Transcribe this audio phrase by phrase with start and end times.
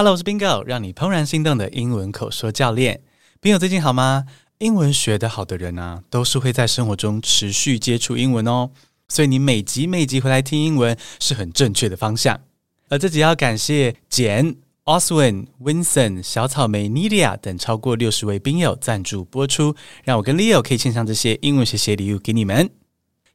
[0.00, 3.00] Hello，我是 Bingo，让你怦然心动的英文口说教练。
[3.42, 4.26] Bingo 最近好吗？
[4.58, 8.70] 英文学得好的人啊，都是会在生活中持续接触英文哦。
[9.08, 12.40] 所以你每集每集回来听英文是很正确的方向。
[12.88, 19.74] 而这集要感谢简、Oswin、Vincent、小草莓、Nidia 等超过六十位宾友赞助播出，
[20.04, 22.70] 让我跟 Leo 可以献上这些英文学习礼物给你们。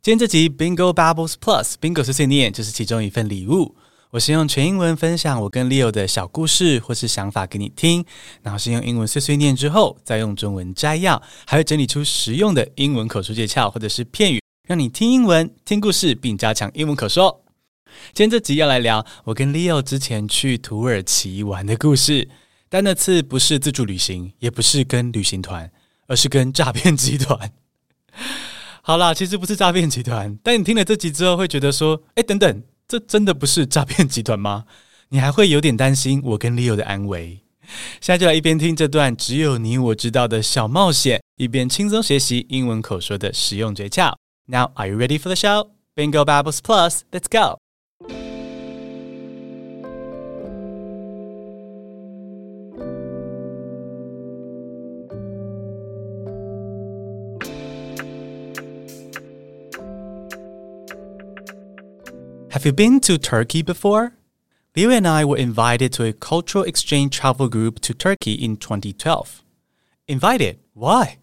[0.01, 3.75] 今天这集 Bingo Bubbles Plus，Bingo 碎碎念就是其中一份礼物。
[4.13, 8.05] 我是用全英文分享我跟 Leo 的小故事或是想法给你听，
[8.43, 17.43] 然后是用英文碎碎念之后，再用中文摘要，还会整理出实用的英文口述诀窍或者是片语，让你听英文、听故事，并加强英文口说。
[18.13, 22.29] 今天这集要来聊我跟 Leo 之前去土耳其玩的故事，
[22.69, 25.71] 但那次不是自助旅行，也不是跟旅行团，
[26.05, 27.51] 而是跟诈骗集团。
[28.83, 32.63] 好啦，其实不是诈骗集团，但你听了这集之后会觉得说，哎，等等。
[32.87, 34.65] 这真的不是诈骗集团吗？
[35.09, 37.39] 你还会有点担心我跟 Leo 的安危。
[38.01, 44.13] 现在就来一边听这段只有你我知道的小冒险，一边轻松学习英文口说的实用诀窍。
[44.47, 45.69] Now, are you ready for the show?
[45.95, 48.32] Bingo Babbles Plus, let's go!
[62.63, 64.13] Have you been to Turkey before?
[64.73, 69.43] Leo and I were invited to a cultural exchange travel group to Turkey in 2012.
[70.07, 70.59] Invited?
[70.73, 71.17] Why?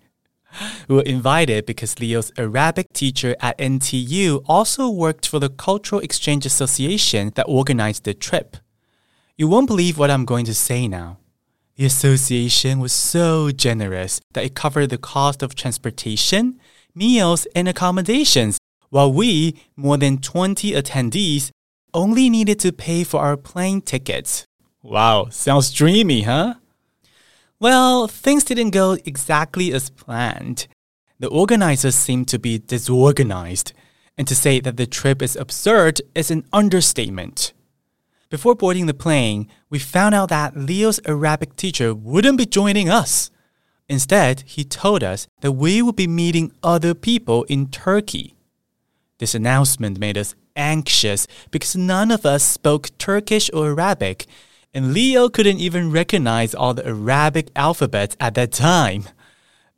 [0.86, 6.44] We were invited because Leo's Arabic teacher at NTU also worked for the Cultural Exchange
[6.44, 8.58] Association that organized the trip.
[9.38, 11.20] You won't believe what I'm going to say now.
[11.76, 16.60] The association was so generous that it covered the cost of transportation,
[16.94, 18.59] meals, and accommodations
[18.90, 21.50] while we, more than 20 attendees,
[21.94, 24.44] only needed to pay for our plane tickets.
[24.82, 26.54] Wow, sounds dreamy, huh?
[27.58, 30.66] Well, things didn't go exactly as planned.
[31.18, 33.72] The organizers seemed to be disorganized,
[34.16, 37.52] and to say that the trip is absurd is an understatement.
[38.30, 43.30] Before boarding the plane, we found out that Leo's Arabic teacher wouldn't be joining us.
[43.88, 48.36] Instead, he told us that we would be meeting other people in Turkey.
[49.20, 54.24] This announcement made us anxious because none of us spoke Turkish or Arabic,
[54.72, 59.04] and Leo couldn't even recognize all the Arabic alphabets at that time.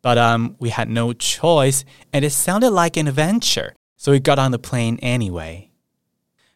[0.00, 4.38] But um, we had no choice, and it sounded like an adventure, so we got
[4.38, 5.70] on the plane anyway.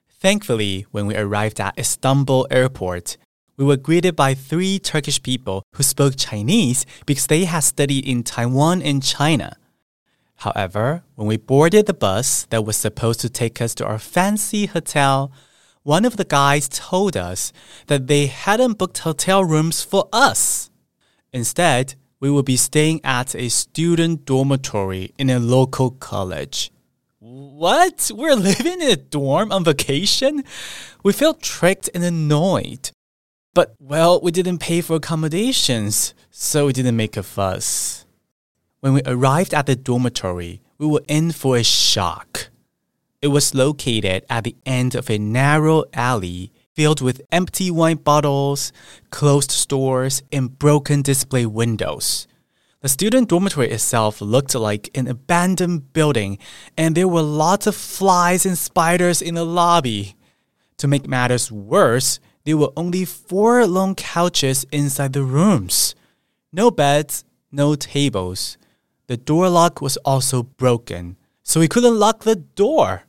[0.09, 3.17] Thankfully, when we arrived at Istanbul airport,
[3.57, 8.23] we were greeted by three Turkish people who spoke Chinese because they had studied in
[8.23, 9.57] Taiwan and China.
[10.37, 14.67] However, when we boarded the bus that was supposed to take us to our fancy
[14.67, 15.33] hotel,
[15.83, 17.53] one of the guys told us
[17.87, 20.71] that they hadn't booked hotel rooms for us.
[21.33, 26.71] Instead, we would be staying at a student dormitory in a local college.
[27.19, 28.11] What?
[28.15, 30.45] We're living in a dorm on vacation?
[31.03, 32.91] We felt tricked and annoyed.
[33.55, 38.06] But, well, we didn't pay for accommodations, so we didn't make a fuss.
[38.87, 42.51] When we arrived at the dormitory, we were in for a shock.
[43.21, 48.71] It was located at the end of a narrow alley filled with empty wine bottles,
[49.11, 52.29] closed stores, and broken display windows.
[52.81, 56.39] The student dormitory itself looked like an abandoned building,
[56.79, 60.15] and there were lots of flies and spiders in the lobby.
[60.77, 65.97] To make matters worse, there were only four long couches inside the rooms.
[66.53, 68.57] No beds, no tables.
[69.08, 73.04] The door lock was also broken, so we couldn't lock the door.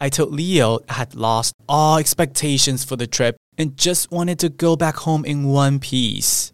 [0.00, 4.48] I told Leo I had lost all expectations for the trip and just wanted to
[4.48, 6.52] go back home in one piece.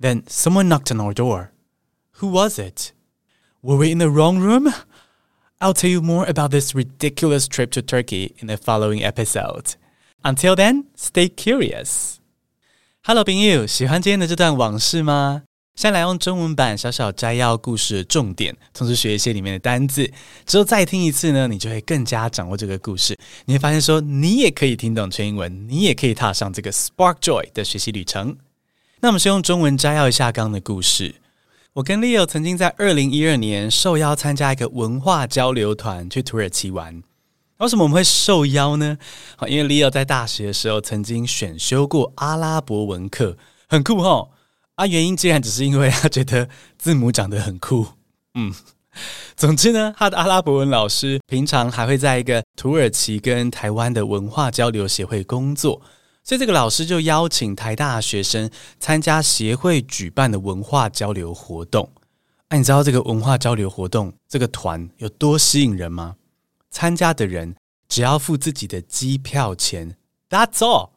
[0.00, 1.52] Then someone knocked on our door.
[2.14, 2.92] Who was it?
[3.62, 4.74] Were we in the wrong room?
[5.60, 9.76] I'll tell you more about this ridiculous trip to Turkey in the following episode.
[10.24, 12.18] Until then, stay curious.
[13.04, 15.42] Hello，朋友，喜欢今天的这段往事吗？
[15.75, 20.09] 先来用中文版小小摘要故事的重点，同时学一些里面的单字，
[20.45, 23.17] 之后再听一次呢，你就会更加掌握这个故事。
[23.43, 28.37] 你会发现说，你也可以听懂全英文，你也可以踏上这个 Spark Joy 的学习旅程。
[29.01, 31.15] 那我们先用中文摘要一下刚刚的故事。
[31.73, 37.03] 我跟 Leo 曾经在二零一二年受邀参加一个文化交流团去土耳其玩。
[37.57, 38.97] 为什么我们会受邀呢？
[39.35, 43.37] 好，因为 Leo 在大学的时候曾经选修过阿拉伯文课，
[43.67, 44.29] 很酷齁。
[44.75, 47.87] 啊，原因竟然只是因为他觉得字母长得很酷。
[48.33, 48.53] 嗯，
[49.35, 55.81] 总之呢，他的阿拉伯文老师平常还会在一个土耳其跟台湾的文化交流协会工作，
[56.23, 58.49] 所以这个老师就邀请台大学生
[58.79, 61.89] 参加协会举办的文化交流活动。
[62.49, 66.15] 哎，你知道这个文化交流活动这个团有多吸引人吗？
[66.69, 67.55] 参加的人
[67.87, 69.95] 只要付自己的机票钱
[70.29, 70.89] ，That's all，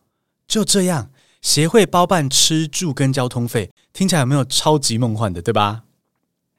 [0.49, 5.82] 就这样，协会包办吃住跟交通费，听起来有没有超级梦幻的，对吧？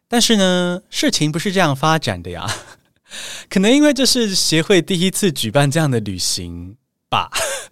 [0.07, 2.47] 但是呢，事情不是这样发展的呀。
[3.49, 6.77] 可能因为这是协会第一次举办这样的旅行
[7.09, 7.29] 吧。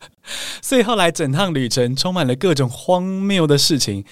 [0.62, 4.04] 所以后来整趟旅程充满了各种荒谬的事情。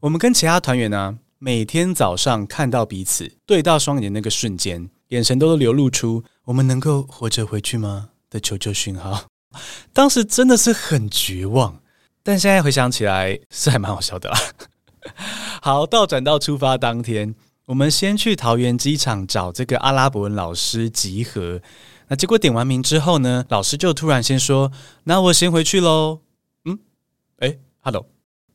[0.00, 9.26] 我们跟其他团员呢，每天早上看到彼此对到双眼的那个瞬间，眼神都流露出“我们能够活着回去吗”的求救讯号。
[9.92, 11.80] 当时真的是很绝望，
[12.30, 14.38] 但现在回想起来是还蛮好笑的啦。
[15.60, 17.34] 好，倒转到出发当天，
[17.66, 21.60] 我们先去桃园机场找这个阿拉伯文老师集合。
[22.06, 24.70] 那结果点完名之后呢，老师就突然先说
[25.02, 26.20] ：“那我先回去喽。”
[26.66, 26.78] 嗯，
[27.38, 28.06] 哎，Hello，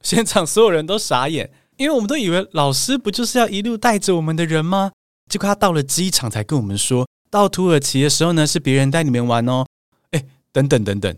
[0.02, 4.94] 现场所有人都傻眼，因为我们都以为老师不就是要一路带着我们的人吗？
[5.30, 9.66] 结果他到了机场才跟我们说，到土耳其的时候呢，是别人带你们玩哦。
[10.12, 10.24] 哎，
[10.54, 11.14] 等等等等，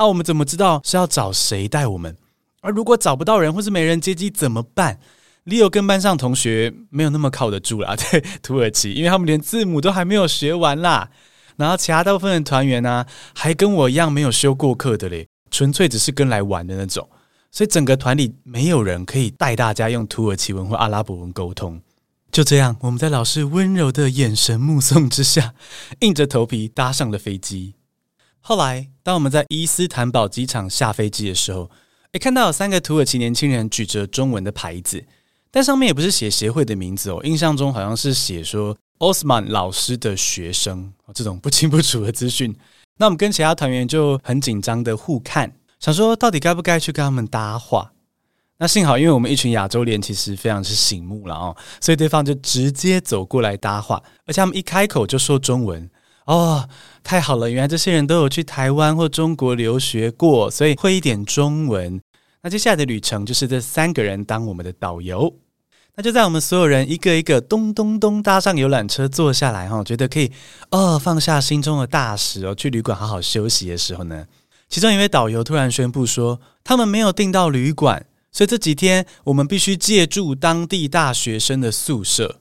[0.00, 2.16] 啊，我们怎么知道是要找谁带我们？
[2.62, 4.98] 而如果找不到人或是没人接机怎么办
[5.44, 11.10] ？Leo 跟班上同学没有那么靠得住啦， 对，土耳其，因为他们连字母都还没有学完啦。
[11.56, 13.04] 然后其他大部分的团员呢，
[13.34, 17.06] 还跟我一样没有修过课的嘞，纯粹只是跟来玩的那种。
[17.50, 21.78] 所以整个团里没有人可以带大家用土耳其文或阿拉伯文沟通。
[22.32, 25.52] 就这样，我们在老师温柔的眼神目送之下，
[25.98, 27.74] 硬着头皮搭上了飞机。
[28.40, 31.70] 后来，当我们在伊斯坦堡机场下飞机的时候，
[32.12, 35.04] 诶，看到有三个土耳其年轻人举着中文的牌子，
[35.50, 38.76] 但上面也不是写协会的名字哦，印象中好像是写说。
[39.00, 42.54] 奥斯曼老师的学生，这种不清不楚的资讯，
[42.98, 47.92] 那我们跟其他团员就很紧张的互看，想说到底该不该去跟他们搭话。
[48.58, 53.96] 那幸好，因为我们一群亚洲脸其实非常是醒目了哦，所以对方就直接走过来搭话，
[54.26, 55.88] 而且他们一开口就说中文
[56.26, 56.68] 哦，
[57.02, 62.00] 太好了，原来这些人都有去台湾或中国留学过，所以会一点中文。
[62.42, 65.34] 那接下来的旅程就是这三个人当我们的导游。
[65.96, 70.30] 那就在我们所有人一个一个咚咚咚搭上游览车坐下来哈，觉得可以
[70.70, 74.24] 哦放下心中的大石哦，去旅馆好好休息的时候呢，
[74.68, 82.40] 其中一位导游突然宣布说，他们没有订到旅馆，所以这几天我们必须借住当地大学生的宿舍。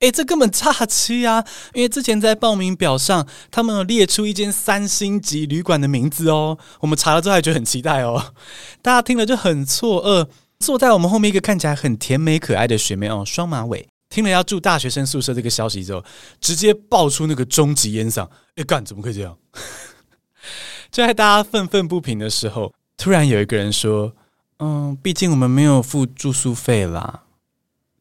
[0.00, 1.44] 诶，这根本诈欺啊！
[1.74, 8.34] 因为之前在报名表上，他们有列出一间三星级旅馆的名字哦，我们查了之后还觉得很期待哦，
[8.80, 10.28] 大家听了就很错愕。
[10.60, 16.04] 坐在我们后面一个看起来很甜美可爱的学妹哦，双马尾，听了要住大学生宿舍这个消息之后，
[16.40, 18.28] 直接爆出那个终极烟嗓。
[18.54, 19.36] 哎干，怎么可以这样？
[20.90, 24.12] 就在大家愤愤不平的时候，突然有一个人说
[24.58, 27.24] ：“嗯，毕竟我们没有付住宿费啦。”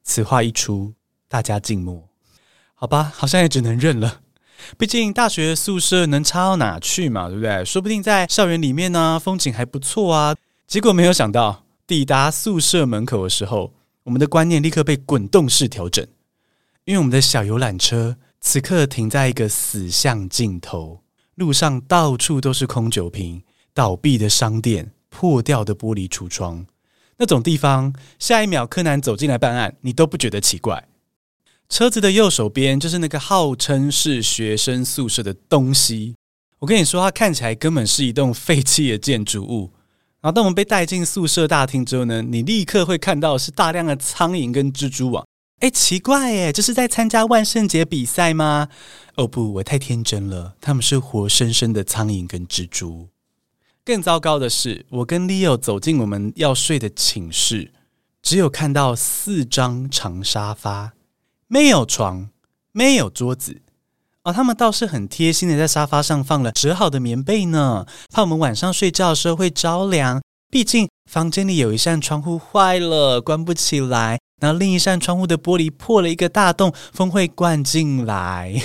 [0.03, 0.93] 此话一出，
[1.27, 2.07] 大家静默。
[2.75, 4.21] 好吧，好像也只能认了。
[4.77, 7.63] 毕竟大学宿舍能差到哪去嘛，对不对？
[7.63, 10.35] 说不定在校园里面呢，风景还不错啊。
[10.65, 11.63] 结果没有想到。
[11.87, 16.05] 抵达宿舍门口的时候，我们的观念立刻被滚动式调整，
[16.83, 21.01] 因为我们的小游览车此刻停在一个死巷尽头，
[21.35, 23.41] 路上到处都是空酒瓶、
[23.73, 26.65] 倒闭的商店、破掉的玻璃橱窗，
[27.15, 30.89] 那种地方，下一秒柯南走进来办案，你都不觉得奇怪。
[31.69, 36.15] 车子的右手边就是那个号称是学生宿舍的东西，
[36.59, 39.71] 我跟你说，它看起来根本是一栋废弃的建筑物。
[40.21, 45.25] 然后，当我们被带进宿舍大厅之后呢，你立刻会看到是大量的苍蝇跟蜘蛛网。
[45.59, 48.69] 哎，奇怪哎，这是在参加万圣节比赛吗？
[49.15, 53.09] 哦不，我太天真了，他们是活生生的苍蝇跟蜘蛛。
[53.83, 57.71] 更糟糕的是，我跟 Leo 走进我们要睡的寝室，
[58.21, 60.93] 只有看到四张长沙发，
[61.47, 62.29] 没有床，
[62.71, 63.61] 没有桌子。
[64.23, 70.21] 哦，他们倒是很贴心的，在沙发上放了折好的棉被呢，怕我们晚上睡觉的时候会着凉。
[70.49, 78.61] 毕竟房间里有一扇窗户坏了，关不起来，然后另一扇窗户的玻璃破了一个大洞，风会灌进来。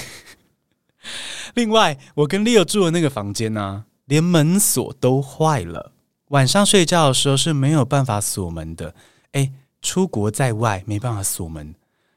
[1.54, 5.92] 另外，我跟 Leo 住的那个房间呢，连门锁都坏了，
[6.28, 8.94] 晚上睡觉的时候是没有办法锁门的。
[9.32, 11.74] 哎，出国在外没办法锁门。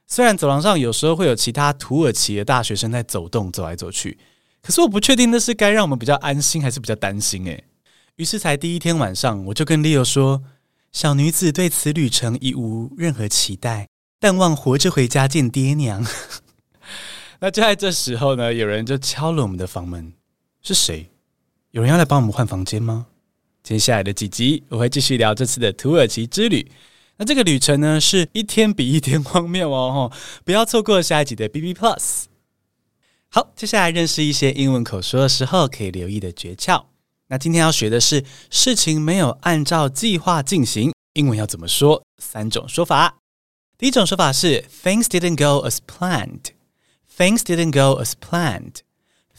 [0.07, 4.17] 虽然走廊上有时候会有其他土耳其的大学生在走动、走来走去，
[4.61, 7.45] 可是我不确定那是该让我们比较安心，还是比较担心。
[7.45, 7.63] 诶，
[8.15, 10.43] 于是才第一天晚上，我就跟 Leo 说
[10.93, 13.87] ：“小女子对此旅程已无任何期待，
[14.19, 16.05] 但望活着回家见爹娘。
[17.41, 20.13] ”那就在这时候呢，有人就敲了我们的房门。
[20.61, 21.09] 是谁？
[21.71, 23.07] 有人要来帮我们换房间吗？
[23.61, 26.71] 接下来的几集我会继续聊这次的土耳其之旅。
[27.17, 30.11] 那这个旅程呢，是一天比一天 荒谬哦，
[30.43, 32.25] 不要错过下一集的 B B Plus。
[33.29, 36.85] 好，接下来认识一些英文口说的时候可以留意的诀窍。
[37.27, 42.03] 那今天要学的是事情没有按照计划进行，英文要怎么说？
[42.17, 43.17] 三种说法。
[43.77, 46.51] 第一种说法是 Things didn't go as planned.
[47.17, 48.75] Things didn't go as planned.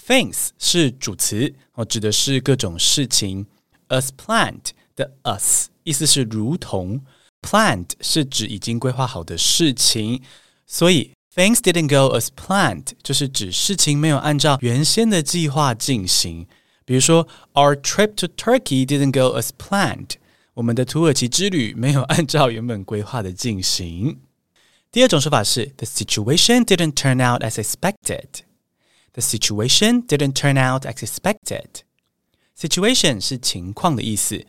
[0.07, 3.47] Things 是主词，哦，指的是各种事情。
[3.89, 7.03] As planned 的 as 意思是如同
[7.42, 10.22] ，planned 是指已经规划好的事情，
[10.66, 16.46] 所以 Things didn't go as planned 就是指事情没有按照原先的计划进行。
[16.84, 20.16] 比如说，Our trip to Turkey didn't go as planned.
[20.56, 24.20] 我们的土耳其之旅没有按照原本规划的进行。
[24.92, 28.42] 第二种说法是，The situation didn't turn out as expected.
[29.14, 31.84] The situation didn't turn out as expected.
[32.60, 34.46] Situation 是情况的意思，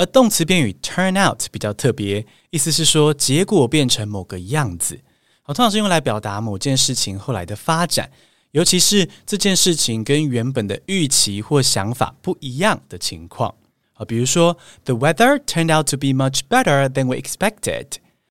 [0.00, 4.98] 而动词变语 turn out 比较特别，意思是说结果变成某个样子。
[5.42, 8.10] 好，通常是用来表达某件事情后来的发展，
[8.52, 13.54] 尤其是这件事情跟原本的预期或想法不一样的情况。
[13.92, 17.88] 好，比如说，The weather turned out to be much better than we expected.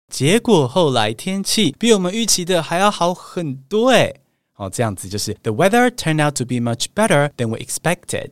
[0.09, 4.21] 结果后来天气比我们预期的还要好很多诶。
[4.55, 8.31] 哦，这样子就是 The weather turned out to be much better than we expected。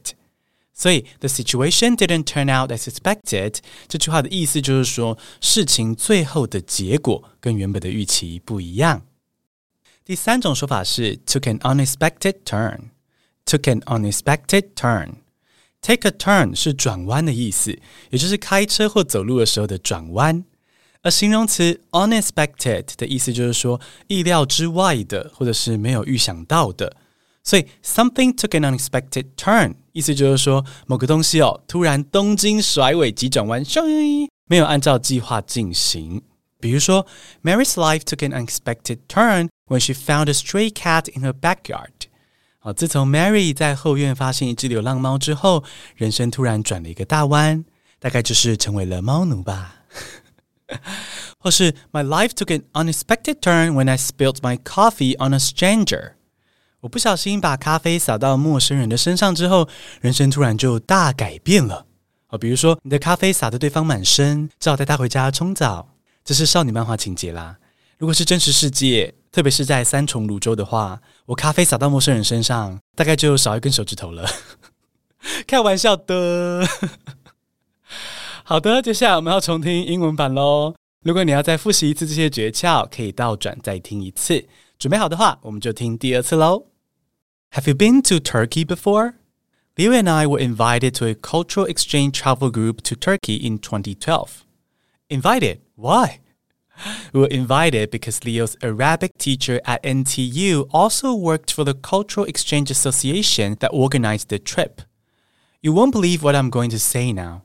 [0.76, 3.56] 所以 The situation didn't turn out as expected
[3.88, 9.02] 这句话的意思就是说，事情最后的结果跟原本的预期不一样。
[10.04, 17.78] 第三种说法是 Took an unexpected turn。Took an unexpected turn。Take a turn 是转弯的意思，
[18.10, 20.44] 也就是开车或走路的时候的转弯。
[21.02, 26.96] 而形容词 unexpected 的意思就是说意料之外的，或者是没有预想到的。
[27.42, 36.22] 所以 something took an unexpected turn， 意思就是说某个东西哦突然东经甩尾急转弯，咻，没有按照计划进行。
[36.60, 37.06] 比如说
[37.42, 41.90] Mary's life took an unexpected turn when she found a stray cat in her backyard。
[42.58, 45.64] 好，自从 Mary 在后院发现一只流浪猫之后，
[45.96, 47.64] 人生突然转了一个大弯，
[47.98, 49.76] 大概就是成为了猫奴吧。
[51.38, 56.12] 或是 My life took an unexpected turn when I spilled my coffee on a stranger。
[56.87, 59.67] 我不小心把咖啡洒到陌生人的身上之后，
[59.99, 61.85] 人生突然就大改变了。
[62.29, 65.89] 哦，比如说你的咖啡洒得对方满身，只好带他回家冲澡，
[66.23, 67.57] 这是少女漫画情节啦。
[67.97, 74.25] 如果是真实世界，特别是在三重芦洲的话，我咖啡洒到陌生人身上，大概就少一根手指头了。
[75.45, 76.65] 开玩笑的。
[78.45, 80.73] 好的，接下来我们要重听英文版喽。
[81.03, 84.45] 如果你要再复习一次这些诀窍，可以倒转再听一次。
[84.79, 86.67] 准备好的话，我们就听第二次喽。
[87.51, 89.15] Have you been to Turkey before?
[89.77, 94.45] Leo and I were invited to a cultural exchange travel group to Turkey in 2012.
[95.09, 95.61] Invited?
[95.75, 96.19] Why?
[97.13, 102.69] We were invited because Leo's Arabic teacher at NTU also worked for the Cultural Exchange
[102.69, 104.81] Association that organized the trip.
[105.61, 107.43] You won't believe what I'm going to say now.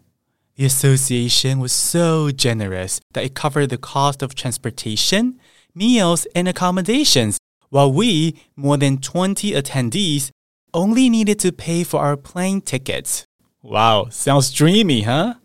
[0.57, 5.41] The association was so generous that it covered the cost of transportation,
[5.75, 7.39] meals, and accommodations,
[7.73, 10.31] while we, more than 20 attendees,
[10.75, 13.25] only needed to pay for our plane tickets.
[13.63, 15.37] Wow, sounds dreamy, huh?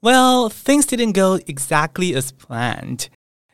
[0.00, 3.08] Well, things didn't go exactly as planned.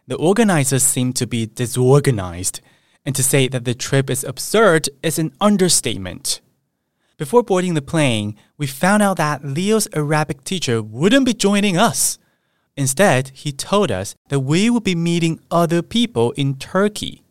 [0.07, 2.61] The organizers seemed to be disorganized,
[3.07, 6.43] and to say that the trip is absurd is an understatement.
[7.17, 12.19] Before boarding the plane, we found out that Leo's Arabic teacher wouldn't be joining us.
[12.77, 17.25] Instead, he told us that we would be meeting other people in Turkey.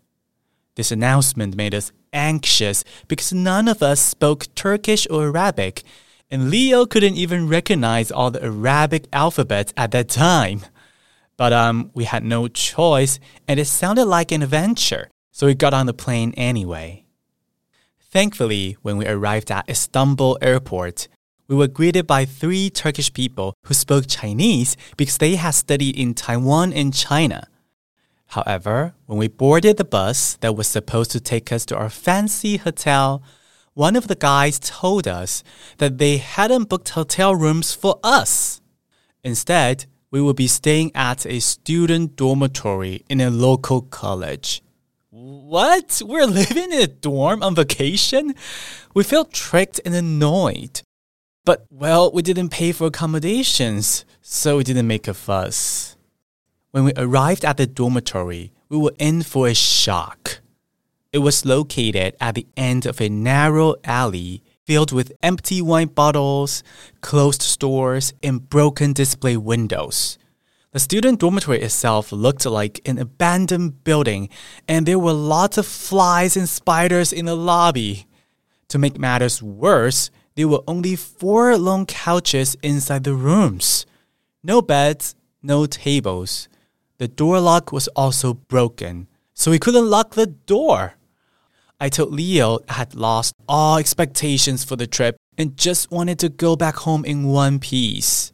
[0.79, 5.83] This announcement made us anxious because none of us spoke Turkish or Arabic,
[6.31, 10.61] and Leo couldn't even recognize all the Arabic alphabets at that time.
[11.35, 15.73] But um, we had no choice, and it sounded like an adventure, so we got
[15.73, 17.03] on the plane anyway.
[17.99, 21.09] Thankfully, when we arrived at Istanbul airport,
[21.49, 26.13] we were greeted by three Turkish people who spoke Chinese because they had studied in
[26.13, 27.48] Taiwan and China.
[28.29, 32.57] However, when we boarded the bus that was supposed to take us to our fancy
[32.57, 33.23] hotel,
[33.73, 35.43] one of the guys told us
[35.79, 38.61] that they hadn't booked hotel rooms for us.
[39.23, 44.61] Instead, we would be staying at a student dormitory in a local college.
[45.09, 45.99] What?
[46.05, 48.35] We're living in a dorm on vacation?
[48.93, 50.81] We felt tricked and annoyed.
[51.45, 55.95] But, well, we didn't pay for accommodations, so we didn't make a fuss.
[56.71, 60.39] When we arrived at the dormitory, we were in for a shock.
[61.11, 66.61] It was located at the end of a narrow alley filled with empty wine bottles,
[67.01, 70.19] closed stores, and broken display windows.
[70.71, 74.29] The student dormitory itself looked like an abandoned building,
[74.67, 78.05] and there were lots of flies and spiders in the lobby.
[78.67, 83.87] To make matters worse, there were only four long couches inside the rooms.
[84.43, 86.47] No beds, no tables.
[86.99, 90.95] The door lock was also broken, so we couldn't lock the door.
[91.79, 96.27] I told Leo I had lost all expectations for the trip and just wanted to
[96.27, 98.33] go back home in one piece.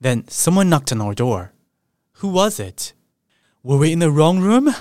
[0.00, 1.52] Then someone knocked on our door.
[2.20, 2.94] Who was it?
[3.62, 4.74] Were we in the wrong room?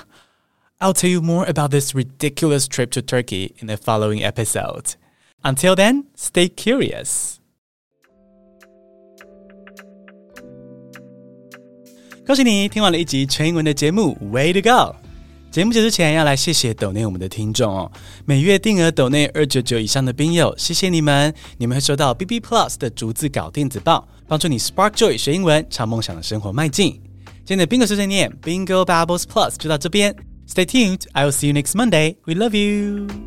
[0.80, 4.96] I'll tell you more about this ridiculous trip to Turkey in the following episode.
[5.44, 7.42] Until then, stay curious.
[12.28, 14.94] 恭喜你听完了一集全英文的节目，Way to go！
[15.50, 17.90] 节目结束前要来谢谢抖内我们的听众哦，
[18.26, 27.02] 每月定额抖内二九九以上的宾友，谢谢你们，你们会收到 B B Plus 的逐字稿电子报，帮助你 Spark Joy 学英文，朝梦想的生活迈进。
[27.46, 30.14] 今天的 Bingo 碎碎念 Bingo Bubbles Plus 就到这边
[30.50, 33.27] ，Stay tuned，I will see you next Monday，We love you。